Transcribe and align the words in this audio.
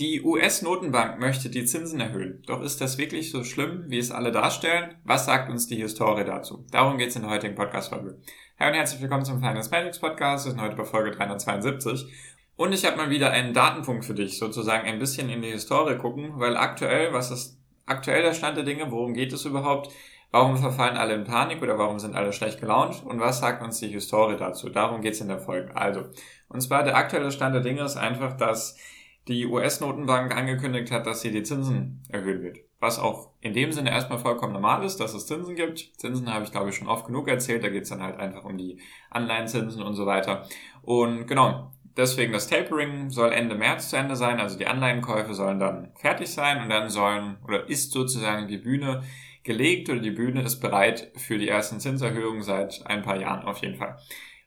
Die 0.00 0.22
US-Notenbank 0.22 1.20
möchte 1.20 1.50
die 1.50 1.66
Zinsen 1.66 2.00
erhöhen. 2.00 2.42
Doch 2.46 2.62
ist 2.62 2.80
das 2.80 2.96
wirklich 2.96 3.30
so 3.30 3.44
schlimm, 3.44 3.84
wie 3.88 3.98
es 3.98 4.10
alle 4.10 4.32
darstellen? 4.32 4.94
Was 5.04 5.26
sagt 5.26 5.50
uns 5.50 5.66
die 5.66 5.76
Historie 5.76 6.24
dazu? 6.24 6.64
Darum 6.70 6.96
geht 6.96 7.10
es 7.10 7.16
in 7.16 7.20
der 7.20 7.30
heutigen 7.30 7.54
Podcast-Folge. 7.54 8.18
Hi 8.58 8.68
und 8.68 8.76
herzlich 8.76 9.02
willkommen 9.02 9.26
zum 9.26 9.40
Finance 9.40 9.68
Magics 9.68 9.98
Podcast. 9.98 10.46
Wir 10.46 10.52
sind 10.52 10.62
heute 10.62 10.74
bei 10.74 10.86
Folge 10.86 11.10
372. 11.10 12.06
Und 12.56 12.72
ich 12.72 12.86
habe 12.86 12.96
mal 12.96 13.10
wieder 13.10 13.30
einen 13.30 13.52
Datenpunkt 13.52 14.06
für 14.06 14.14
dich, 14.14 14.38
sozusagen 14.38 14.88
ein 14.88 14.98
bisschen 14.98 15.28
in 15.28 15.42
die 15.42 15.50
Historie 15.50 15.98
gucken, 15.98 16.32
weil 16.36 16.56
aktuell, 16.56 17.12
was 17.12 17.30
ist 17.30 17.58
aktuell 17.84 18.22
der 18.22 18.32
Stand 18.32 18.56
der 18.56 18.64
Dinge? 18.64 18.90
Worum 18.90 19.12
geht 19.12 19.34
es 19.34 19.44
überhaupt? 19.44 19.92
Warum 20.30 20.56
verfallen 20.56 20.96
alle 20.96 21.12
in 21.12 21.24
Panik 21.24 21.60
oder 21.60 21.76
warum 21.76 21.98
sind 21.98 22.16
alle 22.16 22.32
schlecht 22.32 22.58
gelaunt? 22.58 23.04
Und 23.04 23.20
was 23.20 23.40
sagt 23.40 23.62
uns 23.62 23.80
die 23.80 23.88
Historie 23.88 24.38
dazu? 24.38 24.70
Darum 24.70 25.02
geht 25.02 25.12
es 25.12 25.20
in 25.20 25.28
der 25.28 25.40
Folge. 25.40 25.76
Also, 25.76 26.04
und 26.48 26.62
zwar 26.62 26.84
der 26.84 26.96
aktuelle 26.96 27.30
Stand 27.30 27.54
der 27.54 27.60
Dinge 27.60 27.82
ist 27.82 27.98
einfach, 27.98 28.38
dass 28.38 28.78
die 29.28 29.46
US-Notenbank 29.46 30.34
angekündigt 30.34 30.90
hat, 30.90 31.06
dass 31.06 31.20
sie 31.20 31.30
die 31.30 31.42
Zinsen 31.42 32.02
erhöhen 32.08 32.42
wird. 32.42 32.58
Was 32.80 32.98
auch 32.98 33.30
in 33.40 33.52
dem 33.52 33.72
Sinne 33.72 33.90
erstmal 33.90 34.18
vollkommen 34.18 34.54
normal 34.54 34.84
ist, 34.84 34.98
dass 34.98 35.14
es 35.14 35.26
Zinsen 35.26 35.54
gibt. 35.54 35.92
Zinsen 35.98 36.32
habe 36.32 36.44
ich, 36.44 36.50
glaube 36.50 36.70
ich, 36.70 36.76
schon 36.76 36.88
oft 36.88 37.06
genug 37.06 37.28
erzählt. 37.28 37.62
Da 37.62 37.68
geht 37.68 37.82
es 37.82 37.90
dann 37.90 38.02
halt 38.02 38.18
einfach 38.18 38.44
um 38.44 38.56
die 38.56 38.80
Anleihenzinsen 39.10 39.82
und 39.82 39.94
so 39.94 40.06
weiter. 40.06 40.48
Und 40.82 41.26
genau, 41.26 41.72
deswegen 41.96 42.32
das 42.32 42.48
Tapering 42.48 43.10
soll 43.10 43.32
Ende 43.32 43.54
März 43.54 43.90
zu 43.90 43.96
Ende 43.96 44.16
sein. 44.16 44.40
Also 44.40 44.58
die 44.58 44.66
Anleihenkäufe 44.66 45.34
sollen 45.34 45.60
dann 45.60 45.92
fertig 45.96 46.28
sein 46.28 46.62
und 46.62 46.70
dann 46.70 46.88
sollen 46.88 47.36
oder 47.46 47.68
ist 47.68 47.92
sozusagen 47.92 48.48
die 48.48 48.58
Bühne 48.58 49.02
gelegt 49.42 49.88
oder 49.88 50.00
die 50.00 50.10
Bühne 50.10 50.42
ist 50.42 50.60
bereit 50.60 51.12
für 51.16 51.38
die 51.38 51.48
ersten 51.48 51.80
Zinserhöhungen 51.80 52.42
seit 52.42 52.86
ein 52.86 53.02
paar 53.02 53.16
Jahren 53.16 53.46
auf 53.46 53.58
jeden 53.58 53.76
Fall. 53.76 53.98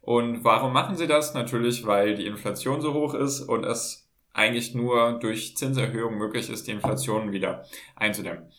Und 0.02 0.44
warum 0.44 0.74
machen 0.74 0.96
sie 0.96 1.08
das? 1.08 1.34
Natürlich, 1.34 1.86
weil 1.86 2.16
die 2.16 2.26
Inflation 2.26 2.82
so 2.82 2.94
hoch 2.94 3.14
ist 3.14 3.42
und 3.42 3.64
es 3.64 4.03
eigentlich 4.34 4.74
nur 4.74 5.20
durch 5.20 5.56
Zinserhöhung 5.56 6.18
möglich 6.18 6.50
ist, 6.50 6.68
die 6.68 6.72
Inflation 6.72 7.32
wieder 7.32 7.66
einzudämmen. 7.96 8.52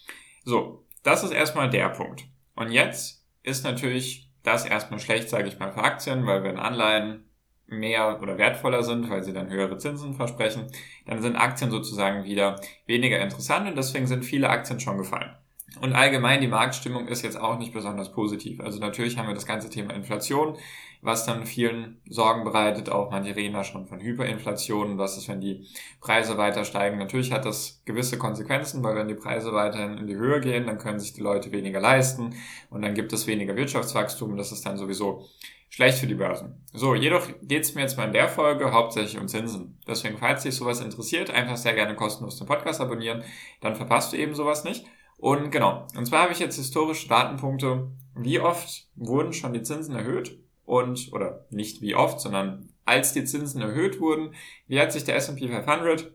So, 0.44 0.84
das 1.03 1.25
ist 1.25 1.33
erstmal 1.33 1.69
der 1.69 1.89
Punkt. 1.91 2.25
Und 2.55 2.70
jetzt 2.70 3.27
ist 3.42 3.64
natürlich 3.64 4.31
das 4.42 4.64
erstmal 4.64 5.00
schlecht, 5.00 5.28
sage 5.28 5.48
ich 5.48 5.58
mal, 5.58 5.72
für 5.72 5.83
Aktien, 5.83 6.27
weil 6.27 6.44
wenn 6.44 6.58
Anleihen 6.58 7.25
mehr 7.66 8.20
oder 8.20 8.39
wertvoller 8.39 8.83
sind, 8.83 9.08
weil 9.11 9.22
sie 9.22 9.33
dann 9.33 9.50
höhere 9.50 9.78
Zinsen 9.78 10.14
versprechen, 10.14 10.66
dann 11.06 11.22
sind 11.22 11.36
Aktien 11.36 11.70
sozusagen 11.70 12.25
wieder 12.25 12.61
weniger 12.86 13.20
interessant 13.20 13.66
und 13.66 13.77
deswegen 13.77 14.06
sind 14.06 14.25
viele 14.25 14.50
Aktien 14.50 14.81
schon 14.81 14.98
gefallen. 14.98 15.34
Und 15.80 15.92
allgemein 15.92 16.41
die 16.41 16.48
Marktstimmung 16.48 17.08
ist 17.08 17.22
jetzt 17.22 17.41
auch 17.41 17.58
nicht 17.58 17.72
besonders 17.72 18.12
positiv. 18.12 18.61
Also 18.61 18.78
natürlich 18.78 19.19
haben 19.19 19.28
wir 19.28 19.34
das 19.34 19.47
ganze 19.47 19.70
Thema 19.70 19.94
Inflation, 19.94 20.56
was 21.03 21.27
dann 21.27 21.47
vielen 21.47 22.00
Sorgen 22.08 22.44
bereitet. 22.44 22.89
Auch 22.89 23.11
manche 23.11 23.36
reden 23.36 23.55
da 23.55 23.64
schon 23.64 23.86
von 23.86 24.00
Hyperinflation. 24.00 24.98
Was 24.98 25.16
ist, 25.16 25.28
wenn 25.28 25.41
die 25.41 25.66
Preise 26.00 26.39
weiter 26.39 26.64
steigen? 26.64 26.98
Natürlich 26.98 27.33
hat 27.33 27.44
das 27.44 27.83
gewisse 27.84 28.19
Konsequenzen, 28.19 28.83
weil 28.83 28.97
wenn 28.97 29.08
die 29.08 29.14
Preise 29.14 29.53
weiterhin 29.53 29.98
in 29.98 30.06
die 30.06 30.16
Höhe 30.16 30.41
gehen, 30.41 30.66
dann 30.66 30.78
können 30.78 30.98
sich 30.98 31.12
die 31.12 31.20
Leute 31.20 31.53
weniger 31.53 31.81
leisten 31.81 32.34
und 32.70 32.83
dann 32.83 32.94
gibt 32.94 33.12
es 33.12 33.27
weniger 33.27 33.56
Wirtschaftswachstum. 33.56 34.36
Das 34.36 34.53
ist 34.53 34.64
dann 34.64 34.78
sowieso 34.78 35.27
schlecht 35.75 35.98
für 35.98 36.06
die 36.06 36.15
Börsen. 36.15 36.62
So, 36.72 36.94
jedoch 36.94 37.27
geht 37.43 37.65
es 37.65 37.75
mir 37.75 37.81
jetzt 37.81 37.97
mal 37.97 38.06
in 38.06 38.12
der 38.12 38.28
Folge 38.28 38.72
hauptsächlich 38.72 39.21
um 39.21 39.27
Zinsen. 39.27 39.77
Deswegen, 39.88 40.19
falls 40.19 40.44
dich 40.44 40.54
sowas 40.54 40.81
interessiert, 40.81 41.31
einfach 41.31 41.56
sehr 41.56 41.75
gerne 41.75 41.97
kostenlos 41.97 42.38
den 42.38 42.47
Podcast 42.47 42.81
abonnieren, 42.81 43.25
dann 43.60 43.75
verpasst 43.75 44.12
du 44.12 44.16
eben 44.16 44.34
sowas 44.37 44.62
nicht. 44.62 44.87
Und 45.16 45.50
genau, 45.50 45.86
und 45.97 46.06
zwar 46.06 46.22
habe 46.22 46.32
ich 46.32 46.38
jetzt 46.38 46.56
historische 46.56 47.08
Datenpunkte, 47.08 47.88
wie 48.16 48.41
oft 48.41 48.88
wurden 48.94 49.32
schon 49.32 49.52
die 49.52 49.62
Zinsen 49.62 49.94
erhöht 49.94 50.38
und, 50.64 51.12
oder 51.12 51.47
nicht 51.50 51.80
wie 51.80 51.94
oft, 51.94 52.20
sondern 52.20 52.69
als 52.84 53.12
die 53.12 53.24
Zinsen 53.24 53.60
erhöht 53.60 54.00
wurden, 54.00 54.34
wie 54.66 54.80
hat 54.80 54.92
sich 54.92 55.04
der 55.04 55.16
S&P 55.16 55.48
500 55.48 56.12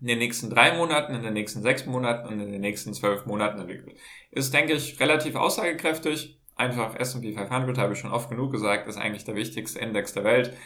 in 0.00 0.08
den 0.08 0.18
nächsten 0.18 0.50
drei 0.50 0.76
Monaten, 0.76 1.14
in 1.14 1.22
den 1.22 1.32
nächsten 1.32 1.62
sechs 1.62 1.86
Monaten 1.86 2.28
und 2.28 2.40
in 2.40 2.52
den 2.52 2.60
nächsten 2.60 2.92
zwölf 2.92 3.24
Monaten 3.24 3.60
entwickelt. 3.60 3.96
Ist, 4.30 4.52
denke 4.52 4.74
ich, 4.74 5.00
relativ 5.00 5.36
aussagekräftig. 5.36 6.38
Einfach 6.54 6.94
S&P 6.96 7.32
500, 7.32 7.78
habe 7.78 7.94
ich 7.94 7.98
schon 7.98 8.12
oft 8.12 8.30
genug 8.30 8.52
gesagt, 8.52 8.88
ist 8.88 8.98
eigentlich 8.98 9.24
der 9.24 9.34
wichtigste 9.34 9.78
Index 9.78 10.12
der 10.12 10.24
Welt. 10.24 10.56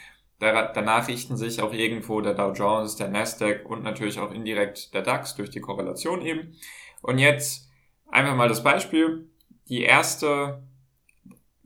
Danach 0.41 1.07
richten 1.09 1.37
sich 1.37 1.61
auch 1.61 1.73
irgendwo 1.73 2.21
der 2.23 2.35
Dow 2.35 2.53
Jones, 2.53 2.97
der 2.97 3.09
Nasdaq 3.09 3.67
und 3.67 3.83
natürlich 3.83 4.19
auch 4.19 4.33
indirekt 4.33 4.95
der 4.95 5.03
DAX 5.03 5.35
durch 5.35 5.51
die 5.51 5.61
Korrelation 5.61 6.23
eben. 6.23 6.57
Und 7.03 7.19
jetzt 7.19 7.69
einfach 8.11 8.35
mal 8.35 8.49
das 8.49 8.63
Beispiel. 8.63 9.31
Die 9.69 9.83
erste 9.83 10.63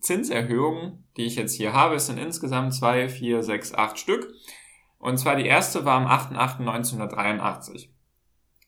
Zinserhöhung, 0.01 1.05
die 1.17 1.25
ich 1.25 1.37
jetzt 1.37 1.55
hier 1.55 1.73
habe, 1.73 1.99
sind 1.99 2.19
insgesamt 2.19 2.75
zwei, 2.75 3.09
vier, 3.09 3.43
sechs, 3.43 3.73
acht 3.75 3.99
Stück. 3.99 4.33
Und 4.99 5.19
zwar 5.19 5.37
die 5.37 5.47
erste 5.47 5.85
war 5.85 5.97
am 5.97 6.07
8.8.1983. 6.07 7.89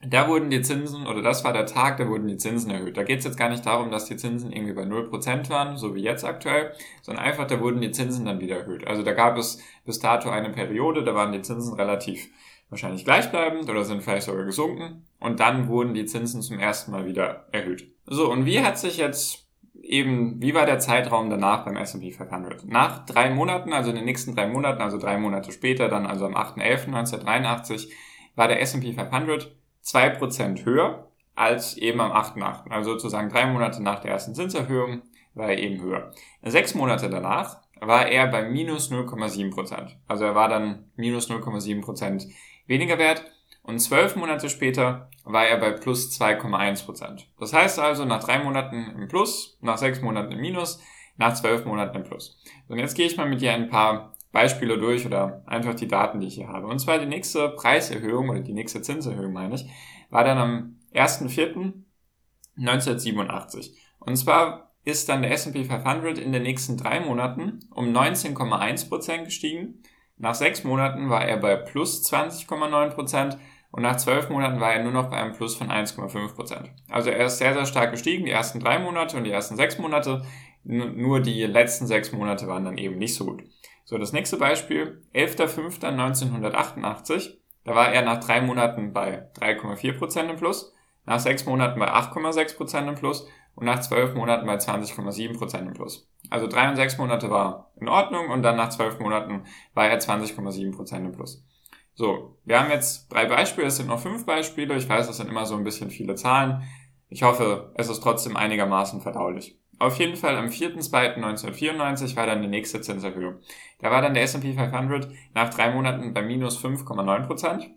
Da 0.03 0.29
wurden 0.29 0.51
die 0.51 0.61
Zinsen, 0.61 1.07
oder 1.07 1.23
das 1.23 1.43
war 1.43 1.55
der 1.55 1.65
Tag, 1.65 1.97
da 1.97 2.07
wurden 2.07 2.29
die 2.29 2.37
Zinsen 2.37 2.71
erhöht. 2.71 2.97
Da 2.97 3.03
geht 3.03 3.21
es 3.21 3.25
jetzt 3.25 3.39
gar 3.39 3.49
nicht 3.49 3.65
darum, 3.65 3.91
dass 3.91 4.05
die 4.05 4.17
Zinsen 4.17 4.53
irgendwie 4.53 4.75
bei 4.75 4.83
0% 4.83 5.49
waren, 5.49 5.79
so 5.79 5.95
wie 5.95 6.03
jetzt 6.03 6.25
aktuell, 6.25 6.75
sondern 7.01 7.25
einfach, 7.25 7.47
da 7.47 7.61
wurden 7.61 7.81
die 7.81 7.91
Zinsen 7.93 8.27
dann 8.27 8.41
wieder 8.41 8.59
erhöht. 8.59 8.87
Also 8.87 9.03
da 9.03 9.13
gab 9.13 9.39
es 9.39 9.63
bis 9.85 9.99
dato 9.99 10.29
eine 10.29 10.51
Periode, 10.51 11.03
da 11.03 11.15
waren 11.15 11.33
die 11.33 11.41
Zinsen 11.41 11.75
relativ 11.75 12.29
wahrscheinlich 12.69 13.05
gleichbleibend 13.05 13.69
oder 13.69 13.85
sind 13.85 14.03
vielleicht 14.03 14.27
sogar 14.27 14.45
gesunken. 14.45 15.07
Und 15.19 15.41
dann 15.41 15.69
wurden 15.69 15.95
die 15.95 16.05
Zinsen 16.05 16.43
zum 16.43 16.59
ersten 16.59 16.91
Mal 16.91 17.07
wieder 17.07 17.47
erhöht. 17.53 17.91
So, 18.07 18.31
und 18.31 18.45
wie 18.47 18.61
hat 18.61 18.79
sich 18.79 18.99
jetzt 18.99 19.49
eben, 19.83 20.41
wie 20.41 20.55
war 20.55 20.67
der 20.67 20.79
Zeitraum 20.79 21.31
danach 21.31 21.65
beim 21.65 21.77
S&P 21.77 22.13
500? 22.13 22.65
Nach 22.67 23.05
drei 23.07 23.31
Monaten, 23.31 23.73
also 23.73 23.91
in 23.91 23.97
den 23.97 24.05
nächsten 24.05 24.35
drei 24.35 24.49
Monaten, 24.49 24.83
also 24.83 24.99
drei 24.99 25.19
Monate 25.19 25.53
später, 25.53 25.89
dann 25.89 26.07
also 26.07 26.27
am 26.27 26.35
8.11.1983, 26.35 27.89
war 28.35 28.49
der 28.49 28.61
S&P 28.61 28.93
500 28.93 29.57
zwei 29.81 30.11
Prozent 30.11 30.65
höher 30.65 31.09
als 31.37 31.77
eben 31.77 32.01
am 32.01 32.11
8.8. 32.11 32.71
Also 32.71 32.93
sozusagen 32.93 33.29
drei 33.29 33.47
Monate 33.47 33.83
nach 33.83 34.01
der 34.01 34.11
ersten 34.11 34.35
Zinserhöhung 34.35 35.03
war 35.35 35.51
er 35.51 35.59
eben 35.59 35.81
höher. 35.81 36.13
Sechs 36.43 36.75
Monate 36.75 37.09
danach 37.09 37.61
war 37.81 38.09
er 38.09 38.27
bei 38.27 38.49
minus 38.49 38.91
0,7 38.91 39.53
Prozent. 39.53 39.99
Also 40.09 40.25
er 40.25 40.35
war 40.35 40.49
dann 40.49 40.91
minus 40.97 41.31
0,7 41.31 41.83
Prozent 41.83 42.27
weniger 42.67 42.99
wert 42.99 43.25
und 43.63 43.79
zwölf 43.81 44.17
Monate 44.17 44.49
später 44.49 45.11
war 45.25 45.47
er 45.47 45.59
bei 45.59 45.73
plus 45.73 46.19
2,1 46.21 46.85
Prozent. 46.85 47.29
Das 47.39 47.53
heißt 47.53 47.81
also 47.81 48.05
nach 48.05 48.23
drei 48.23 48.39
Monaten 48.39 48.95
im 48.97 49.09
Plus, 49.09 49.59
nach 49.61 49.77
sechs 49.77 50.01
Monaten 50.01 50.31
im 50.33 50.41
Minus, 50.41 50.81
nach 51.17 51.35
zwölf 51.35 51.65
Monaten 51.65 51.97
im 51.97 52.05
Plus. 52.05 52.41
Und 52.69 52.79
jetzt 52.79 52.95
gehe 52.95 53.07
ich 53.07 53.17
mal 53.17 53.29
mit 53.29 53.41
dir 53.41 53.53
ein 53.53 53.69
paar 53.69 54.13
Beispiele 54.31 54.79
durch 54.79 55.05
oder 55.05 55.43
einfach 55.47 55.75
die 55.75 55.89
Daten, 55.89 56.21
die 56.21 56.29
ich 56.29 56.37
hier 56.37 56.47
habe. 56.47 56.69
Und 56.69 56.79
zwar 56.79 57.01
die 57.01 57.07
nächste 57.07 57.49
Preiserhöhung 57.49 58.29
oder 58.29 58.39
die 58.41 58.53
nächste 58.53 58.83
Zinserhöhung 58.83 59.33
meine 59.33 59.57
ich, 59.57 59.67
war 60.11 60.23
dann 60.23 60.39
am 60.39 60.79
1.4.1987. 60.95 63.73
Und 63.99 64.17
zwar 64.17 64.71
ist 64.85 65.09
dann 65.09 65.23
der 65.23 65.33
S&P 65.33 65.65
500 65.65 66.19
in 66.19 66.31
den 66.33 66.45
nächsten 66.45 66.77
drei 66.77 67.01
Monaten 67.01 67.59
um 67.71 67.87
19,1 67.87 68.89
Prozent 68.89 69.25
gestiegen 69.25 69.83
nach 70.19 70.35
sechs 70.35 70.65
Monaten 70.65 71.11
war 71.11 71.25
er 71.25 71.37
bei 71.37 71.55
plus 71.57 72.03
20,9% 72.11 73.37
und 73.71 73.83
nach 73.83 73.97
zwölf 73.97 74.31
Monaten 74.31 74.59
war 74.61 74.73
er 74.73 74.83
nur 74.83 74.93
noch 74.93 75.11
bei 75.11 75.17
einem 75.17 75.35
Plus 75.35 75.55
von 75.55 75.69
1,5%. 75.69 76.71
Also 76.89 77.11
er 77.11 77.27
ist 77.27 77.37
sehr, 77.39 77.53
sehr 77.53 77.67
stark 77.67 77.91
gestiegen, 77.91 78.25
die 78.25 78.31
ersten 78.31 78.61
drei 78.61 78.79
Monate 78.79 79.19
und 79.19 79.25
die 79.25 79.31
ersten 79.31 79.57
sechs 79.57 79.77
Monate. 79.79 80.25
Nur 80.65 81.21
die 81.21 81.45
letzten 81.45 81.87
sechs 81.87 82.13
Monate 82.13 82.49
waren 82.49 82.65
dann 82.65 82.79
eben 82.79 82.97
nicht 82.97 83.15
so 83.15 83.27
gut. 83.27 83.43
So, 83.85 83.99
das 83.99 84.15
nächste 84.15 84.39
Beispiel, 84.39 85.03
11.05.1988. 85.15 87.35
Da 87.65 87.75
war 87.75 87.93
er 87.93 88.01
nach 88.03 88.19
drei 88.19 88.41
Monaten 88.41 88.93
bei 88.93 89.29
3,4% 89.39 90.31
im 90.31 90.37
Plus, 90.37 90.73
nach 91.05 91.21
sechs 91.21 91.45
Monaten 91.45 91.79
bei 91.79 91.93
8,6% 91.93 92.89
im 92.89 92.95
Plus 92.95 93.29
und 93.57 93.65
nach 93.65 93.81
zwölf 93.81 94.15
Monaten 94.15 94.47
bei 94.47 94.57
20,7% 94.57 95.59
im 95.59 95.73
Plus. 95.73 96.09
Also 96.31 96.47
drei 96.47 96.69
und 96.69 96.77
sechs 96.77 96.99
Monate 96.99 97.31
war 97.31 97.73
in 97.81 97.89
Ordnung 97.89 98.29
und 98.31 98.43
dann 98.43 98.57
nach 98.57 98.69
zwölf 98.69 99.01
Monaten 99.01 99.45
war 99.75 99.89
er 99.89 99.99
20,7% 99.99 100.97
im 100.97 101.13
Plus. 101.13 101.45
So, 101.95 102.37
wir 102.45 102.61
haben 102.61 102.71
jetzt 102.71 103.11
drei 103.11 103.25
Beispiele, 103.25 103.69
es 103.69 103.79
sind 103.79 103.89
noch 103.89 104.01
fünf 104.01 104.27
Beispiele. 104.27 104.77
Ich 104.77 104.89
weiß, 104.89 105.07
das 105.07 105.17
sind 105.17 105.31
immer 105.31 105.47
so 105.47 105.57
ein 105.57 105.65
bisschen 105.65 105.91
viele 105.91 106.15
Zahlen. 106.15 106.63
Ich 107.09 107.23
hoffe, 107.23 107.73
es 107.77 107.89
ist 107.89 108.03
trotzdem 108.03 108.37
einigermaßen 108.37 109.01
verdaulich. 109.01 109.59
Auf 109.79 109.99
jeden 109.99 110.17
Fall 110.17 110.37
am 110.37 110.47
4.2.1994 110.47 112.17
war 112.17 112.27
dann 112.27 112.43
die 112.43 112.49
nächste 112.49 112.81
Zinserhöhung. 112.83 113.41
Da 113.79 113.91
war 113.91 114.03
dann 114.03 114.15
der 114.15 114.23
S&P 114.25 114.53
500 114.55 115.09
nach 115.35 115.51
drei 115.51 115.71
Monaten 115.71 116.13
bei 116.13 116.23
minus 116.23 116.63
5,9%. 116.63 117.71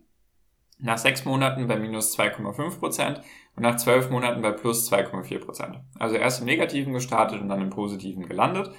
Nach 0.80 0.98
sechs 0.98 1.26
Monaten 1.26 1.68
bei 1.68 1.78
minus 1.78 2.18
2,5% 2.18 3.20
und 3.56 3.64
nach 3.64 3.76
zwölf 3.76 4.10
Monaten 4.10 4.42
bei 4.42 4.52
plus 4.52 4.92
2,4%. 4.92 5.76
Also 6.00 6.16
erst 6.16 6.40
im 6.40 6.46
Negativen 6.46 6.94
gestartet 6.94 7.42
und 7.42 7.50
dann 7.50 7.62
im 7.62 7.70
Positiven 7.70 8.28
gelandet. 8.28 8.72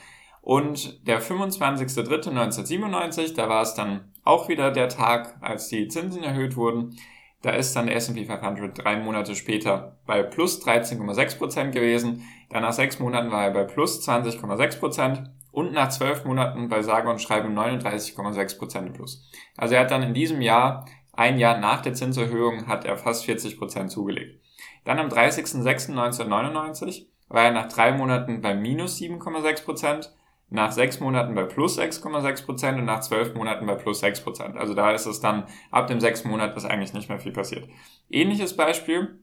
Und 0.43 1.07
der 1.07 1.21
25.03.1997, 1.21 3.37
da 3.37 3.49
war 3.49 3.63
es 3.63 3.75
dann 3.75 4.13
auch 4.25 4.49
wieder 4.49 4.71
der 4.71 4.89
Tag, 4.89 5.37
als 5.43 5.69
die 5.69 5.89
Zinsen 5.89 6.25
erhöht 6.25 6.57
wurden. 6.57 6.97
Da 7.43 7.51
ist 7.51 7.77
dann 7.77 7.87
der 7.87 7.97
S&P 7.97 8.25
500 8.25 8.83
drei 8.83 8.97
Monate 8.97 9.35
später 9.35 9.99
bei 10.07 10.23
plus 10.23 10.65
13,6% 10.65 11.71
gewesen. 11.71 12.23
Dann 12.51 12.63
nach 12.63 12.73
sechs 12.73 12.99
Monaten 12.99 13.31
war 13.31 13.45
er 13.45 13.51
bei 13.51 13.65
plus 13.65 14.07
20,6% 14.07 15.27
und 15.53 15.73
nach 15.73 15.89
zwölf 15.89 16.25
Monaten 16.25 16.69
bei 16.69 16.83
sage 16.83 17.11
und 17.11 17.21
schreibe 17.21 17.49
39,6% 17.49 18.93
plus. 18.93 19.29
Also 19.57 19.75
er 19.75 19.83
hat 19.83 19.91
dann 19.91 20.03
in 20.03 20.15
diesem 20.15 20.43
Jahr, 20.43 20.87
ein 21.13 21.39
Jahr 21.39 21.59
nach 21.59 21.81
der 21.83 21.95
Zinserhöhung, 21.95 22.67
hat 22.67 22.85
er 22.85 22.97
fast 22.97 23.25
40% 23.25 23.89
zugelegt. 23.89 24.41
Dann 24.85 24.99
am 24.99 25.09
30.06.1999 25.09 27.07
war 27.29 27.45
er 27.45 27.53
nach 27.53 27.69
drei 27.69 27.93
Monaten 27.93 28.41
bei 28.41 28.55
minus 28.55 28.99
7,6%, 28.99 30.09
nach 30.51 30.73
sechs 30.73 30.99
Monaten 31.01 31.35
bei 31.35 31.45
plus 31.45 31.79
6,6% 31.79 32.79
und 32.79 32.85
nach 32.85 33.01
zwölf 33.01 33.35
Monaten 33.35 33.67
bei 33.67 33.77
plus 33.77 34.03
6%. 34.03 34.57
Also 34.57 34.75
da 34.75 34.91
ist 34.93 35.07
es 35.07 35.21
dann, 35.21 35.47
ab 35.71 35.87
dem 35.87 36.01
sechs 36.01 36.25
Monat 36.25 36.57
ist 36.57 36.65
eigentlich 36.65 36.93
nicht 36.93 37.09
mehr 37.09 37.21
viel 37.21 37.33
passiert. 37.33 37.69
Ähnliches 38.11 38.57
Beispiel 38.57 39.21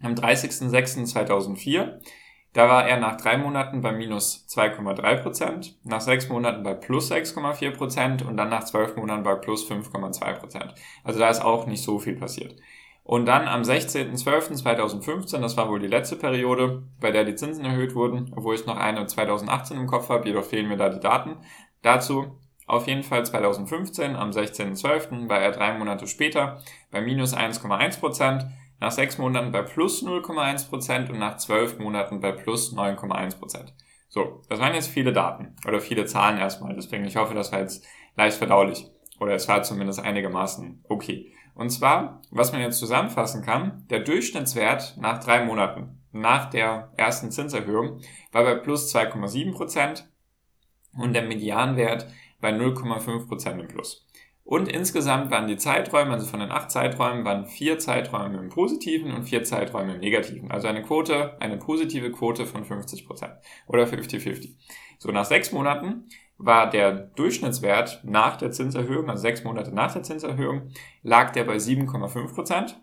am 0.00 0.14
30.06.2004 0.14 2.00
da 2.54 2.68
war 2.68 2.88
er 2.88 2.98
nach 2.98 3.16
drei 3.16 3.36
Monaten 3.36 3.82
bei 3.82 3.92
minus 3.92 4.46
2,3%, 4.48 5.74
nach 5.82 6.00
sechs 6.00 6.28
Monaten 6.28 6.62
bei 6.62 6.72
plus 6.72 7.10
6,4% 7.10 8.24
und 8.24 8.36
dann 8.36 8.48
nach 8.48 8.64
zwölf 8.64 8.96
Monaten 8.96 9.24
bei 9.24 9.34
plus 9.34 9.68
5,2%. 9.68 10.70
Also 11.02 11.18
da 11.18 11.28
ist 11.28 11.44
auch 11.44 11.66
nicht 11.66 11.82
so 11.82 11.98
viel 11.98 12.16
passiert. 12.16 12.54
Und 13.02 13.26
dann 13.26 13.48
am 13.48 13.62
16.12.2015, 13.62 15.40
das 15.40 15.56
war 15.56 15.68
wohl 15.68 15.80
die 15.80 15.88
letzte 15.88 16.16
Periode, 16.16 16.84
bei 17.00 17.10
der 17.10 17.24
die 17.24 17.34
Zinsen 17.34 17.64
erhöht 17.64 17.94
wurden, 17.94 18.32
obwohl 18.34 18.54
ich 18.54 18.64
noch 18.66 18.78
eine 18.78 19.04
2018 19.04 19.76
im 19.76 19.86
Kopf 19.88 20.08
habe, 20.08 20.26
jedoch 20.26 20.44
fehlen 20.44 20.68
mir 20.68 20.78
da 20.78 20.88
die 20.88 21.00
Daten. 21.00 21.36
Dazu 21.82 22.38
auf 22.66 22.86
jeden 22.86 23.02
Fall 23.02 23.26
2015, 23.26 24.16
am 24.16 24.30
16.12. 24.30 25.28
war 25.28 25.40
er 25.40 25.50
drei 25.50 25.76
Monate 25.76 26.06
später 26.06 26.62
bei 26.90 27.02
minus 27.02 27.34
1,1%, 27.36 28.48
nach 28.84 28.92
sechs 28.92 29.16
Monaten 29.16 29.50
bei 29.50 29.62
plus 29.62 30.04
0,1% 30.04 31.10
und 31.10 31.18
nach 31.18 31.38
zwölf 31.38 31.78
Monaten 31.78 32.20
bei 32.20 32.32
plus 32.32 32.76
9,1%. 32.76 33.72
So, 34.10 34.42
das 34.50 34.60
waren 34.60 34.74
jetzt 34.74 34.88
viele 34.88 35.14
Daten 35.14 35.56
oder 35.66 35.80
viele 35.80 36.04
Zahlen 36.04 36.36
erstmal, 36.36 36.74
deswegen 36.74 37.06
ich 37.06 37.16
hoffe, 37.16 37.32
das 37.32 37.50
war 37.50 37.60
jetzt 37.60 37.82
leicht 38.14 38.36
verdaulich 38.36 38.90
oder 39.18 39.32
es 39.34 39.48
war 39.48 39.62
zumindest 39.62 40.00
einigermaßen 40.00 40.84
okay. 40.86 41.32
Und 41.54 41.70
zwar, 41.70 42.20
was 42.30 42.52
man 42.52 42.60
jetzt 42.60 42.78
zusammenfassen 42.78 43.42
kann, 43.42 43.86
der 43.88 44.00
Durchschnittswert 44.00 44.98
nach 44.98 45.24
drei 45.24 45.46
Monaten 45.46 46.02
nach 46.12 46.50
der 46.50 46.92
ersten 46.98 47.30
Zinserhöhung 47.30 48.02
war 48.32 48.44
bei 48.44 48.54
plus 48.56 48.94
2,7% 48.94 50.04
und 50.98 51.14
der 51.14 51.22
Medianwert 51.22 52.06
bei 52.38 52.50
0,5% 52.50 53.60
im 53.60 53.68
Plus. 53.68 54.06
Und 54.44 54.68
insgesamt 54.68 55.30
waren 55.30 55.48
die 55.48 55.56
Zeiträume, 55.56 56.12
also 56.12 56.26
von 56.26 56.40
den 56.40 56.52
acht 56.52 56.70
Zeiträumen, 56.70 57.24
waren 57.24 57.46
vier 57.46 57.78
Zeiträume 57.78 58.38
im 58.38 58.50
Positiven 58.50 59.12
und 59.14 59.24
vier 59.24 59.42
Zeiträume 59.42 59.94
im 59.94 60.00
Negativen. 60.00 60.50
Also 60.50 60.68
eine 60.68 60.82
Quote, 60.82 61.40
eine 61.40 61.56
positive 61.56 62.12
Quote 62.12 62.44
von 62.44 62.62
50% 62.62 63.38
oder 63.66 63.84
50-50. 63.84 64.54
So, 64.98 65.10
nach 65.10 65.24
sechs 65.24 65.50
Monaten 65.50 66.08
war 66.36 66.68
der 66.68 66.92
Durchschnittswert 66.92 68.02
nach 68.04 68.36
der 68.36 68.50
Zinserhöhung, 68.50 69.08
also 69.08 69.22
sechs 69.22 69.44
Monate 69.44 69.74
nach 69.74 69.92
der 69.94 70.02
Zinserhöhung, 70.02 70.72
lag 71.02 71.32
der 71.32 71.44
bei 71.44 71.56
7,5%. 71.56 72.74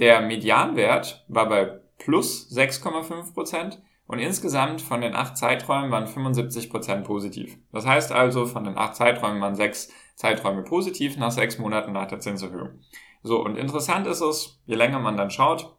Der 0.00 0.20
Medianwert 0.20 1.24
war 1.28 1.48
bei 1.48 1.80
plus 1.96 2.50
6,5% 2.52 3.78
und 4.06 4.18
insgesamt 4.18 4.82
von 4.82 5.00
den 5.00 5.14
acht 5.14 5.36
Zeiträumen 5.36 5.90
waren 5.90 6.06
75% 6.06 7.02
positiv. 7.02 7.56
Das 7.72 7.86
heißt 7.86 8.12
also, 8.12 8.46
von 8.46 8.64
den 8.64 8.76
acht 8.76 8.96
Zeiträumen 8.96 9.40
waren 9.40 9.54
sechs 9.54 9.90
Zeiträume 10.18 10.62
positiv 10.62 11.16
nach 11.16 11.30
sechs 11.30 11.58
Monaten 11.58 11.92
nach 11.92 12.08
der 12.08 12.18
Zinserhöhung. 12.18 12.80
So, 13.22 13.40
und 13.40 13.56
interessant 13.56 14.06
ist 14.08 14.20
es, 14.20 14.60
je 14.66 14.74
länger 14.74 14.98
man 14.98 15.16
dann 15.16 15.30
schaut, 15.30 15.76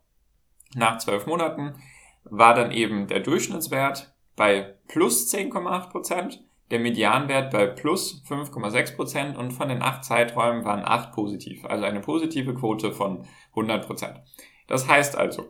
nach 0.75 0.97
zwölf 0.97 1.27
Monaten 1.27 1.75
war 2.23 2.53
dann 2.53 2.71
eben 2.71 3.07
der 3.07 3.19
Durchschnittswert 3.19 4.15
bei 4.37 4.75
plus 4.87 5.29
10,8% 5.33 6.39
der 6.71 6.79
Medianwert 6.79 7.51
bei 7.51 7.65
plus 7.65 8.23
5,6% 8.29 9.35
und 9.35 9.51
von 9.51 9.67
den 9.67 9.81
acht 9.81 10.05
Zeiträumen 10.05 10.63
waren 10.63 10.85
acht 10.85 11.11
positiv, 11.11 11.65
also 11.65 11.83
eine 11.83 11.99
positive 11.99 12.53
Quote 12.53 12.93
von 12.93 13.25
100% 13.55 14.21
Das 14.67 14.87
heißt 14.87 15.17
also, 15.17 15.47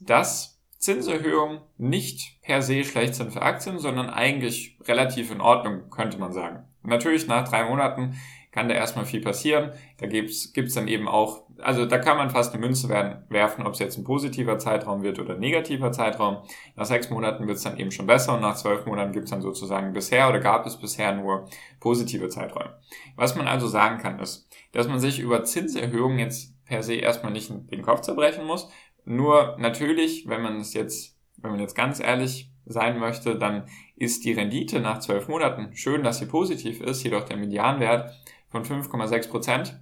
dass 0.00 0.59
Zinserhöhungen 0.80 1.60
nicht 1.76 2.40
per 2.42 2.62
se 2.62 2.84
schlecht 2.84 3.14
sind 3.14 3.32
für 3.32 3.42
Aktien, 3.42 3.78
sondern 3.78 4.08
eigentlich 4.08 4.78
relativ 4.88 5.30
in 5.30 5.42
Ordnung, 5.42 5.90
könnte 5.90 6.18
man 6.18 6.32
sagen. 6.32 6.64
Natürlich 6.82 7.26
nach 7.26 7.46
drei 7.46 7.64
Monaten 7.64 8.16
kann 8.50 8.68
da 8.68 8.74
erstmal 8.74 9.04
viel 9.04 9.20
passieren. 9.20 9.72
Da 9.98 10.06
gibt's 10.06 10.54
gibt's 10.54 10.74
dann 10.74 10.88
eben 10.88 11.06
auch, 11.06 11.42
also 11.58 11.84
da 11.84 11.98
kann 11.98 12.16
man 12.16 12.30
fast 12.30 12.54
eine 12.54 12.64
Münze 12.64 12.88
werden, 12.88 13.24
werfen, 13.28 13.66
ob 13.66 13.74
es 13.74 13.78
jetzt 13.78 13.98
ein 13.98 14.04
positiver 14.04 14.58
Zeitraum 14.58 15.02
wird 15.02 15.18
oder 15.20 15.34
ein 15.34 15.40
negativer 15.40 15.92
Zeitraum. 15.92 16.38
Nach 16.76 16.86
sechs 16.86 17.10
Monaten 17.10 17.46
wird's 17.46 17.62
dann 17.62 17.76
eben 17.76 17.92
schon 17.92 18.06
besser 18.06 18.34
und 18.34 18.40
nach 18.40 18.56
zwölf 18.56 18.86
Monaten 18.86 19.12
gibt's 19.12 19.30
dann 19.30 19.42
sozusagen 19.42 19.92
bisher 19.92 20.30
oder 20.30 20.40
gab 20.40 20.66
es 20.66 20.78
bisher 20.78 21.14
nur 21.14 21.46
positive 21.78 22.28
Zeiträume. 22.28 22.78
Was 23.16 23.36
man 23.36 23.46
also 23.46 23.68
sagen 23.68 23.98
kann 23.98 24.18
ist, 24.18 24.48
dass 24.72 24.88
man 24.88 24.98
sich 24.98 25.20
über 25.20 25.44
Zinserhöhungen 25.44 26.18
jetzt 26.18 26.54
per 26.64 26.82
se 26.82 26.94
erstmal 26.94 27.32
nicht 27.32 27.50
den 27.50 27.82
Kopf 27.82 28.00
zerbrechen 28.00 28.46
muss. 28.46 28.70
Nur 29.10 29.56
natürlich, 29.58 30.28
wenn 30.28 30.40
man 30.40 30.60
es 30.60 30.72
jetzt, 30.72 31.16
wenn 31.36 31.50
man 31.50 31.58
jetzt 31.58 31.74
ganz 31.74 31.98
ehrlich 31.98 32.48
sein 32.64 32.96
möchte, 33.00 33.36
dann 33.36 33.66
ist 33.96 34.24
die 34.24 34.30
Rendite 34.30 34.78
nach 34.78 35.00
zwölf 35.00 35.26
Monaten 35.26 35.74
schön, 35.74 36.04
dass 36.04 36.20
sie 36.20 36.26
positiv 36.26 36.80
ist, 36.80 37.02
jedoch 37.02 37.24
der 37.24 37.36
Medianwert 37.36 38.14
von 38.50 38.64
5,6 38.64 39.28
Prozent 39.28 39.80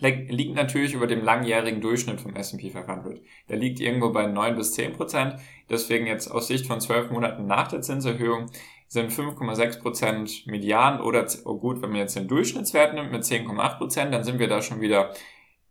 liegt 0.00 0.56
natürlich 0.56 0.94
über 0.94 1.06
dem 1.06 1.22
langjährigen 1.22 1.80
Durchschnitt 1.80 2.20
vom 2.20 2.34
S&P 2.34 2.70
500. 2.70 3.20
Der 3.48 3.56
liegt 3.56 3.78
irgendwo 3.78 4.10
bei 4.10 4.26
9 4.26 4.56
bis 4.56 4.72
10 4.72 4.94
Prozent. 4.94 5.36
Deswegen 5.68 6.08
jetzt 6.08 6.28
aus 6.28 6.48
Sicht 6.48 6.66
von 6.66 6.80
zwölf 6.80 7.08
Monaten 7.12 7.46
nach 7.46 7.68
der 7.68 7.82
Zinserhöhung 7.82 8.46
sind 8.88 9.12
5,6 9.12 9.80
Prozent 9.80 10.46
Median 10.48 11.00
oder 11.00 11.24
oh 11.44 11.56
gut, 11.56 11.82
wenn 11.82 11.90
man 11.90 12.00
jetzt 12.00 12.16
den 12.16 12.26
Durchschnittswert 12.26 12.94
nimmt 12.94 13.12
mit 13.12 13.22
10,8 13.22 13.78
Prozent, 13.78 14.12
dann 14.12 14.24
sind 14.24 14.40
wir 14.40 14.48
da 14.48 14.60
schon 14.60 14.80
wieder 14.80 15.12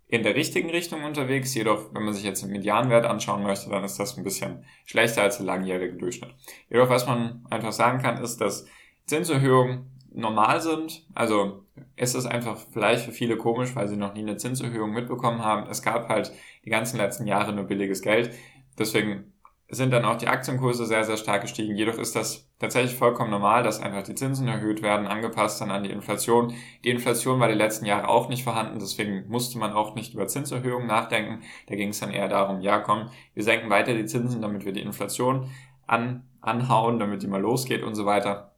in 0.09 0.23
der 0.23 0.35
richtigen 0.35 0.69
Richtung 0.71 1.03
unterwegs. 1.03 1.53
Jedoch, 1.53 1.93
wenn 1.93 2.03
man 2.03 2.13
sich 2.13 2.23
jetzt 2.23 2.43
den 2.43 2.49
Medianwert 2.49 3.05
anschauen 3.05 3.43
möchte, 3.43 3.69
dann 3.69 3.83
ist 3.83 3.99
das 3.99 4.17
ein 4.17 4.23
bisschen 4.23 4.65
schlechter 4.83 5.21
als 5.21 5.37
der 5.37 5.45
langjährige 5.45 5.95
Durchschnitt. 5.95 6.35
Jedoch, 6.69 6.89
was 6.89 7.07
man 7.07 7.45
einfach 7.49 7.71
sagen 7.71 8.01
kann, 8.01 8.21
ist, 8.21 8.41
dass 8.41 8.65
Zinserhöhungen 9.05 9.85
normal 10.11 10.61
sind. 10.61 11.05
Also 11.13 11.63
es 11.95 12.15
ist 12.15 12.25
einfach 12.25 12.57
vielleicht 12.73 13.05
für 13.05 13.11
viele 13.11 13.37
komisch, 13.37 13.75
weil 13.75 13.87
sie 13.87 13.97
noch 13.97 14.15
nie 14.15 14.21
eine 14.21 14.37
Zinserhöhung 14.37 14.91
mitbekommen 14.91 15.45
haben. 15.45 15.69
Es 15.69 15.83
gab 15.83 16.09
halt 16.09 16.31
die 16.65 16.71
ganzen 16.71 16.97
letzten 16.97 17.27
Jahre 17.27 17.53
nur 17.53 17.65
billiges 17.65 18.01
Geld. 18.01 18.31
Deswegen 18.79 19.31
sind 19.71 19.91
dann 19.91 20.03
auch 20.03 20.17
die 20.17 20.27
Aktienkurse 20.27 20.85
sehr, 20.85 21.03
sehr 21.03 21.17
stark 21.17 21.43
gestiegen. 21.43 21.75
Jedoch 21.75 21.99
ist 21.99 22.15
das 22.15 22.49
tatsächlich 22.57 22.95
vollkommen 22.95 23.29
normal, 23.29 23.61
dass 23.61 23.79
einfach 23.79 24.01
die 24.01 24.15
Zinsen 24.15 24.47
erhöht 24.47 24.81
werden, 24.81 25.05
angepasst 25.05 25.61
dann 25.61 25.69
an 25.69 25.83
die 25.83 25.91
Inflation. 25.91 26.53
Die 26.83 26.89
Inflation 26.89 27.39
war 27.39 27.47
die 27.47 27.53
letzten 27.53 27.85
Jahre 27.85 28.07
auch 28.07 28.29
nicht 28.29 28.43
vorhanden, 28.43 28.79
deswegen 28.79 29.27
musste 29.27 29.59
man 29.59 29.73
auch 29.73 29.93
nicht 29.93 30.15
über 30.15 30.27
Zinserhöhungen 30.27 30.87
nachdenken. 30.87 31.43
Da 31.67 31.75
ging 31.75 31.89
es 31.89 31.99
dann 31.99 32.11
eher 32.11 32.27
darum, 32.27 32.61
ja 32.61 32.79
komm, 32.79 33.09
wir 33.35 33.43
senken 33.43 33.69
weiter 33.69 33.93
die 33.93 34.05
Zinsen, 34.05 34.41
damit 34.41 34.65
wir 34.65 34.73
die 34.73 34.81
Inflation 34.81 35.49
an, 35.85 36.27
anhauen, 36.41 36.97
damit 36.97 37.21
die 37.21 37.27
mal 37.27 37.41
losgeht 37.41 37.83
und 37.83 37.93
so 37.93 38.05
weiter. 38.05 38.55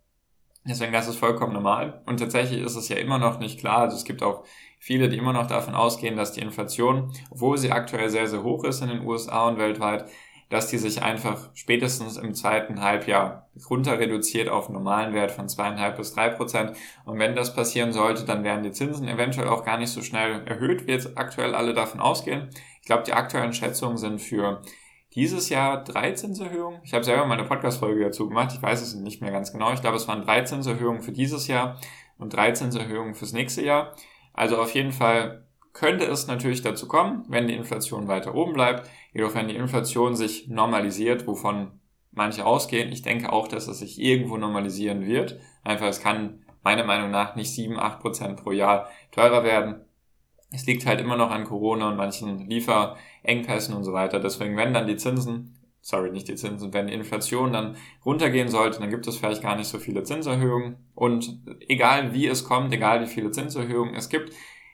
Deswegen, 0.63 0.93
das 0.93 1.07
ist 1.07 1.17
vollkommen 1.17 1.53
normal. 1.53 2.03
Und 2.05 2.19
tatsächlich 2.19 2.61
ist 2.61 2.75
es 2.75 2.87
ja 2.87 2.97
immer 2.97 3.17
noch 3.17 3.39
nicht 3.39 3.59
klar. 3.59 3.79
Also 3.79 3.97
es 3.97 4.05
gibt 4.05 4.21
auch 4.21 4.45
viele, 4.79 5.09
die 5.09 5.17
immer 5.17 5.33
noch 5.33 5.47
davon 5.47 5.73
ausgehen, 5.73 6.15
dass 6.15 6.33
die 6.33 6.41
Inflation, 6.41 7.11
obwohl 7.31 7.57
sie 7.57 7.71
aktuell 7.71 8.09
sehr, 8.09 8.27
sehr 8.27 8.43
hoch 8.43 8.63
ist 8.63 8.81
in 8.81 8.89
den 8.89 9.05
USA 9.05 9.47
und 9.47 9.57
weltweit, 9.57 10.05
dass 10.51 10.67
die 10.67 10.77
sich 10.77 11.01
einfach 11.01 11.49
spätestens 11.53 12.17
im 12.17 12.33
zweiten 12.35 12.81
Halbjahr 12.81 13.47
runter 13.69 13.97
reduziert 13.97 14.49
auf 14.49 14.65
einen 14.67 14.75
normalen 14.75 15.13
Wert 15.13 15.31
von 15.31 15.47
zweieinhalb 15.47 15.95
bis 15.95 16.13
drei 16.13 16.27
Prozent. 16.27 16.75
Und 17.05 17.17
wenn 17.19 17.35
das 17.35 17.55
passieren 17.55 17.93
sollte, 17.93 18.25
dann 18.25 18.43
werden 18.43 18.63
die 18.63 18.73
Zinsen 18.73 19.07
eventuell 19.07 19.47
auch 19.47 19.63
gar 19.63 19.77
nicht 19.77 19.91
so 19.91 20.01
schnell 20.01 20.45
erhöht, 20.45 20.85
wie 20.85 20.91
jetzt 20.91 21.17
aktuell 21.17 21.55
alle 21.55 21.73
davon 21.73 22.01
ausgehen. 22.01 22.49
Ich 22.81 22.85
glaube, 22.85 23.03
die 23.03 23.13
aktuellen 23.13 23.53
Schätzungen 23.53 23.97
sind 23.97 24.19
für 24.19 24.61
dieses 25.15 25.47
Jahr 25.47 25.85
drei 25.85 26.11
Zinserhöhungen. 26.11 26.81
Ich 26.83 26.93
habe 26.93 27.05
selber 27.05 27.25
mal 27.25 27.37
eine 27.37 27.47
Podcast-Folge 27.47 28.03
dazu 28.03 28.27
gemacht. 28.27 28.51
Ich 28.53 28.61
weiß 28.61 28.81
es 28.81 28.93
nicht 28.93 29.21
mehr 29.21 29.31
ganz 29.31 29.53
genau. 29.53 29.71
Ich 29.71 29.79
glaube, 29.79 29.95
es 29.95 30.07
waren 30.09 30.21
drei 30.21 30.41
Zinserhöhungen 30.41 31.01
für 31.01 31.13
dieses 31.13 31.47
Jahr 31.47 31.79
und 32.17 32.33
drei 32.33 32.51
Zinserhöhungen 32.51 33.15
fürs 33.15 33.31
nächste 33.31 33.63
Jahr. 33.63 33.95
Also 34.33 34.57
auf 34.57 34.73
jeden 34.73 34.91
Fall 34.91 35.45
könnte 35.73 36.05
es 36.05 36.27
natürlich 36.27 36.61
dazu 36.61 36.87
kommen, 36.87 37.23
wenn 37.27 37.47
die 37.47 37.55
Inflation 37.55 38.07
weiter 38.07 38.35
oben 38.35 38.53
bleibt. 38.53 38.89
Jedoch 39.13 39.35
wenn 39.35 39.47
die 39.47 39.55
Inflation 39.55 40.15
sich 40.15 40.47
normalisiert, 40.47 41.27
wovon 41.27 41.79
manche 42.11 42.45
ausgehen, 42.45 42.91
ich 42.91 43.01
denke 43.01 43.31
auch, 43.31 43.47
dass 43.47 43.67
es 43.67 43.79
sich 43.79 43.99
irgendwo 43.99 44.37
normalisieren 44.37 45.05
wird. 45.05 45.39
Einfach, 45.63 45.87
es 45.87 46.01
kann 46.01 46.43
meiner 46.63 46.83
Meinung 46.83 47.11
nach 47.11 47.35
nicht 47.35 47.53
7, 47.53 47.79
8 47.79 47.99
Prozent 47.99 48.43
pro 48.43 48.51
Jahr 48.51 48.89
teurer 49.11 49.43
werden. 49.43 49.85
Es 50.53 50.65
liegt 50.65 50.85
halt 50.85 50.99
immer 50.99 51.15
noch 51.15 51.31
an 51.31 51.45
Corona 51.45 51.89
und 51.89 51.95
manchen 51.95 52.49
Lieferengpässen 52.49 53.73
und 53.73 53.85
so 53.85 53.93
weiter. 53.93 54.19
Deswegen, 54.19 54.57
wenn 54.57 54.73
dann 54.73 54.87
die 54.87 54.97
Zinsen, 54.97 55.57
sorry, 55.79 56.11
nicht 56.11 56.27
die 56.27 56.35
Zinsen, 56.35 56.73
wenn 56.73 56.87
die 56.87 56.93
Inflation 56.93 57.53
dann 57.53 57.77
runtergehen 58.05 58.49
sollte, 58.49 58.79
dann 58.79 58.89
gibt 58.89 59.07
es 59.07 59.17
vielleicht 59.17 59.41
gar 59.41 59.55
nicht 59.55 59.67
so 59.67 59.79
viele 59.79 60.03
Zinserhöhungen. 60.03 60.75
Und 60.93 61.39
egal 61.67 62.13
wie 62.13 62.27
es 62.27 62.43
kommt, 62.43 62.73
egal 62.73 63.01
wie 63.01 63.07
viele 63.07 63.31
Zinserhöhungen 63.31 63.95
es 63.95 64.09
gibt, 64.09 64.33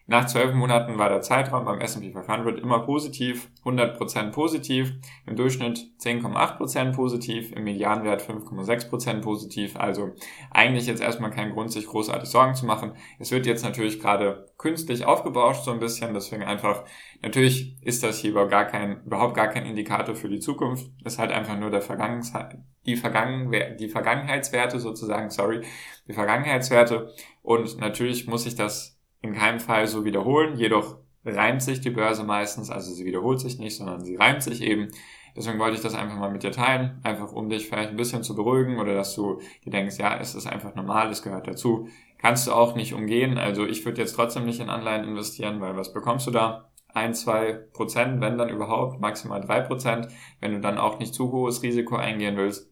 nach 0.10 0.26
zwölf 0.26 0.54
Monaten 0.54 0.98
war 0.98 1.10
der 1.10 1.22
Zeitraum 1.22 1.66
beim 1.66 1.82
S&P 1.82 2.14
500 2.14 2.60
immer 2.60 2.80
positiv, 2.80 3.50
100% 3.66 4.32
positiv, 4.32 4.94
im 5.26 5.36
Durchschnitt 5.36 5.86
10,8% 6.00 6.94
positiv, 6.94 7.52
im 7.52 7.66
Medianwert 7.66 8.22
5,6% 8.22 9.20
positiv. 9.20 9.76
Also 9.76 10.14
eigentlich 10.50 10.88
jetzt 10.88 11.02
erstmal 11.02 11.32
kein 11.32 11.52
Grund, 11.52 11.74
sich 11.74 11.88
großartig 11.88 12.30
Sorgen 12.30 12.56
zu 12.56 12.66
machen. 12.66 12.94
Es 13.20 13.32
wird 13.32 13.46
jetzt 13.46 13.66
natürlich 13.66 14.00
gerade 14.00 14.50
künstlich 14.58 15.04
aufgebauscht 15.04 15.66
so 15.66 15.72
ein 15.72 15.80
bisschen, 15.80 16.14
deswegen 16.14 16.44
einfach, 16.44 16.86
natürlich 17.22 17.76
ist 17.84 18.02
das 18.02 18.20
hier 18.20 18.32
überhaupt 18.32 18.52
gar 18.52 18.66
kein, 18.66 19.04
überhaupt 19.04 19.36
gar 19.36 19.50
kein 19.50 19.66
Indikator 19.66 20.16
für 20.16 20.30
die 20.30 20.40
Zukunft. 20.40 20.90
Es 21.04 21.14
ist 21.14 21.20
halt 21.20 21.34
einfach 21.34 21.60
nur 21.60 21.70
der 21.70 21.82
Vergangenheit, 21.82 22.58
die, 22.86 22.96
Vergangen, 22.96 23.52
die 23.78 23.90
Vergangenheitswerte 23.90 24.80
sozusagen, 24.80 25.30
sorry, 25.32 25.66
die 26.08 26.14
Vergangenheitswerte. 26.14 27.14
Und 27.42 27.78
natürlich 27.78 28.26
muss 28.26 28.46
ich 28.46 28.56
das 28.56 28.97
in 29.22 29.34
keinem 29.34 29.60
Fall 29.60 29.88
so 29.88 30.06
wiederholen, 30.06 30.58
jedoch 30.58 30.98
reimt 31.26 31.62
sich 31.62 31.82
die 31.82 31.90
Börse 31.90 32.24
meistens, 32.24 32.70
also 32.70 32.92
sie 32.94 33.06
wiederholt 33.06 33.40
sich 33.40 33.60
nicht, 33.60 33.76
sondern 33.76 34.04
sie 34.04 34.16
reimt 34.16 34.44
sich 34.44 34.62
eben. 34.62 34.90
Deswegen 35.36 35.60
wollte 35.60 35.76
ich 35.76 35.84
das 35.84 35.94
einfach 35.94 36.18
mal 36.18 36.32
mit 36.32 36.42
dir 36.42 36.52
teilen, 36.52 37.00
einfach 37.04 37.32
um 37.32 37.50
dich 37.50 37.68
vielleicht 37.68 37.90
ein 37.90 37.96
bisschen 37.96 38.24
zu 38.24 38.36
beruhigen 38.36 38.80
oder 38.80 38.96
dass 38.96 39.14
du 39.14 39.40
dir 39.64 39.70
denkst, 39.70 39.98
ja, 40.00 40.18
es 40.18 40.34
ist 40.34 40.48
einfach 40.48 40.74
normal, 40.74 41.12
es 41.12 41.22
gehört 41.22 41.48
dazu. 41.48 41.88
Kannst 42.18 42.48
du 42.48 42.54
auch 42.54 42.76
nicht 42.76 42.94
umgehen. 42.94 43.38
Also 43.38 43.66
ich 43.66 43.86
würde 43.86 44.02
jetzt 44.02 44.16
trotzdem 44.16 44.46
nicht 44.46 44.60
in 44.60 44.70
Anleihen 44.70 45.08
investieren, 45.08 45.62
weil 45.62 45.78
was 45.78 45.94
bekommst 45.94 46.26
du 46.26 46.32
da? 46.32 46.72
Ein, 46.92 47.14
zwei 47.14 47.54
Prozent, 47.54 48.22
wenn 48.22 48.40
dann 48.40 48.50
überhaupt, 48.50 49.00
maximal 49.00 49.40
drei 49.40 49.62
Prozent. 49.62 50.08
Wenn 50.40 50.54
du 50.54 50.60
dann 50.60 50.80
auch 50.80 50.98
nicht 50.98 51.14
zu 51.14 51.32
hohes 51.32 51.62
Risiko 51.62 51.96
eingehen 51.98 52.36
willst, 52.36 52.72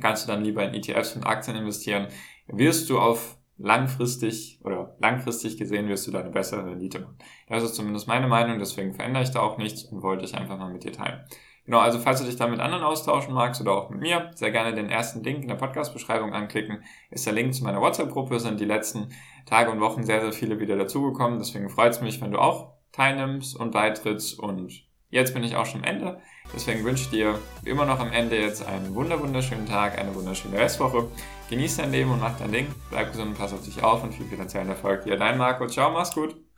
kannst 0.00 0.26
du 0.26 0.32
dann 0.32 0.42
lieber 0.42 0.64
in 0.64 0.74
ETFs 0.74 1.14
und 1.14 1.24
Aktien 1.24 1.56
investieren. 1.56 2.08
Wirst 2.48 2.90
du 2.90 2.98
auf 2.98 3.38
langfristig 3.58 4.60
oder 4.64 4.96
langfristig 4.98 5.56
gesehen 5.56 5.88
wirst 5.88 6.06
du 6.06 6.10
da 6.10 6.20
eine 6.20 6.30
bessere 6.30 6.66
Rendite 6.66 7.00
machen. 7.00 7.18
Das 7.48 7.62
ist 7.62 7.74
zumindest 7.74 8.06
meine 8.06 8.28
Meinung, 8.28 8.58
deswegen 8.58 8.94
verändere 8.94 9.22
ich 9.22 9.30
da 9.30 9.40
auch 9.40 9.58
nichts 9.58 9.84
und 9.84 10.02
wollte 10.02 10.24
ich 10.24 10.34
einfach 10.34 10.58
mal 10.58 10.72
mit 10.72 10.84
dir 10.84 10.92
teilen. 10.92 11.24
Genau, 11.64 11.78
also 11.80 11.98
falls 11.98 12.20
du 12.20 12.26
dich 12.26 12.36
da 12.36 12.46
mit 12.46 12.60
anderen 12.60 12.84
austauschen 12.84 13.34
magst 13.34 13.60
oder 13.60 13.72
auch 13.72 13.90
mit 13.90 14.00
mir, 14.00 14.30
sehr 14.34 14.52
gerne 14.52 14.72
den 14.72 14.88
ersten 14.88 15.24
Link 15.24 15.42
in 15.42 15.48
der 15.48 15.56
Podcast-Beschreibung 15.56 16.32
anklicken. 16.32 16.84
Ist 17.10 17.26
der 17.26 17.32
Link 17.32 17.54
zu 17.54 17.64
meiner 17.64 17.80
WhatsApp-Gruppe, 17.80 18.38
sind 18.38 18.60
die 18.60 18.64
letzten 18.64 19.08
Tage 19.46 19.72
und 19.72 19.80
Wochen 19.80 20.04
sehr, 20.04 20.20
sehr 20.20 20.32
viele 20.32 20.60
wieder 20.60 20.76
dazugekommen. 20.76 21.38
Deswegen 21.38 21.68
freut 21.68 21.92
es 21.92 22.00
mich, 22.00 22.20
wenn 22.20 22.30
du 22.30 22.38
auch 22.38 22.74
teilnimmst 22.92 23.58
und 23.58 23.72
beitrittst 23.72 24.38
und 24.38 24.86
Jetzt 25.08 25.34
bin 25.34 25.44
ich 25.44 25.56
auch 25.56 25.66
schon 25.66 25.80
am 25.80 25.86
Ende. 25.86 26.20
Deswegen 26.54 26.84
wünsche 26.84 27.04
ich 27.04 27.10
dir 27.10 27.38
immer 27.64 27.84
noch 27.84 28.00
am 28.00 28.12
Ende 28.12 28.40
jetzt 28.40 28.66
einen 28.66 28.94
wunderschönen 28.94 29.66
Tag, 29.66 29.98
eine 29.98 30.14
wunderschöne 30.14 30.58
Restwoche. 30.58 31.08
Genieß 31.50 31.76
dein 31.76 31.92
Leben 31.92 32.10
und 32.10 32.20
mach 32.20 32.38
dein 32.38 32.52
Ding. 32.52 32.66
Bleib 32.90 33.12
gesund 33.12 33.28
und 33.28 33.38
pass 33.38 33.52
auf 33.52 33.62
dich 33.62 33.82
auf 33.82 34.02
und 34.02 34.14
viel 34.14 34.26
finanziellen 34.26 34.68
Erfolg 34.68 35.04
dir. 35.04 35.16
Dein 35.16 35.38
Marco. 35.38 35.66
Ciao, 35.66 35.90
mach's 35.90 36.12
gut. 36.12 36.45